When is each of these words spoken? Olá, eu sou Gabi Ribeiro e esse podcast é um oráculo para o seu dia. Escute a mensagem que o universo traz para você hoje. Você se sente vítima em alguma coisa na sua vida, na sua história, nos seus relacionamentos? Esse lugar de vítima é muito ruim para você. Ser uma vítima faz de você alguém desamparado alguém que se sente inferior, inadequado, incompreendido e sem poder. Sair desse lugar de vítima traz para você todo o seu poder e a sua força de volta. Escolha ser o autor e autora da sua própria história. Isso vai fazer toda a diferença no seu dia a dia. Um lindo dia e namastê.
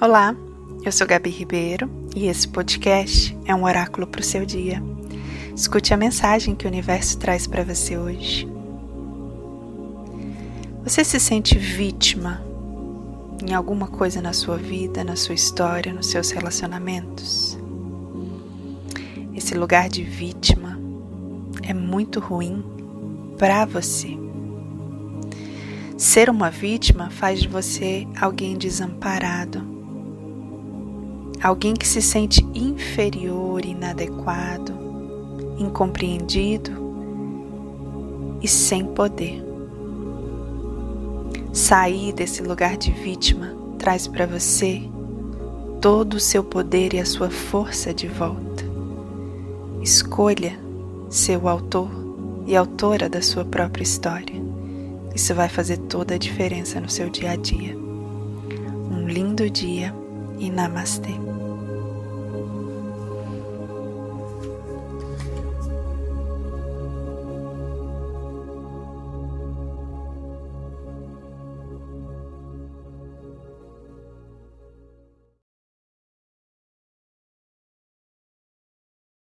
Olá, 0.00 0.32
eu 0.84 0.92
sou 0.92 1.08
Gabi 1.08 1.28
Ribeiro 1.28 1.90
e 2.14 2.28
esse 2.28 2.46
podcast 2.46 3.36
é 3.44 3.52
um 3.52 3.64
oráculo 3.64 4.06
para 4.06 4.20
o 4.20 4.24
seu 4.24 4.46
dia. 4.46 4.80
Escute 5.56 5.92
a 5.92 5.96
mensagem 5.96 6.54
que 6.54 6.66
o 6.66 6.68
universo 6.68 7.18
traz 7.18 7.48
para 7.48 7.64
você 7.64 7.98
hoje. 7.98 8.48
Você 10.84 11.02
se 11.02 11.18
sente 11.18 11.58
vítima 11.58 12.40
em 13.44 13.52
alguma 13.52 13.88
coisa 13.88 14.22
na 14.22 14.32
sua 14.32 14.56
vida, 14.56 15.02
na 15.02 15.16
sua 15.16 15.34
história, 15.34 15.92
nos 15.92 16.06
seus 16.06 16.30
relacionamentos? 16.30 17.58
Esse 19.34 19.56
lugar 19.56 19.88
de 19.88 20.04
vítima 20.04 20.78
é 21.64 21.74
muito 21.74 22.20
ruim 22.20 22.64
para 23.36 23.64
você. 23.64 24.16
Ser 25.96 26.30
uma 26.30 26.52
vítima 26.52 27.10
faz 27.10 27.40
de 27.40 27.48
você 27.48 28.06
alguém 28.20 28.56
desamparado 28.56 29.77
alguém 31.42 31.74
que 31.74 31.86
se 31.86 32.02
sente 32.02 32.44
inferior, 32.54 33.64
inadequado, 33.64 34.72
incompreendido 35.58 36.72
e 38.42 38.48
sem 38.48 38.84
poder. 38.84 39.44
Sair 41.52 42.12
desse 42.12 42.42
lugar 42.42 42.76
de 42.76 42.90
vítima 42.90 43.56
traz 43.78 44.06
para 44.06 44.26
você 44.26 44.82
todo 45.80 46.14
o 46.14 46.20
seu 46.20 46.42
poder 46.42 46.94
e 46.94 46.98
a 46.98 47.04
sua 47.04 47.30
força 47.30 47.94
de 47.94 48.08
volta. 48.08 48.64
Escolha 49.80 50.58
ser 51.08 51.38
o 51.38 51.48
autor 51.48 51.88
e 52.46 52.56
autora 52.56 53.08
da 53.08 53.22
sua 53.22 53.44
própria 53.44 53.82
história. 53.82 54.34
Isso 55.14 55.34
vai 55.34 55.48
fazer 55.48 55.78
toda 55.78 56.14
a 56.14 56.18
diferença 56.18 56.80
no 56.80 56.88
seu 56.88 57.08
dia 57.08 57.32
a 57.32 57.36
dia. 57.36 57.76
Um 58.90 59.06
lindo 59.08 59.48
dia 59.48 59.94
e 60.38 60.50
namastê. 60.50 61.14